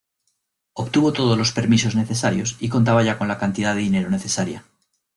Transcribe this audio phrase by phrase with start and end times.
[0.73, 4.65] Obtuvo todos los permisos necesarios y contaba ya con la cantidad de dinero necesaria.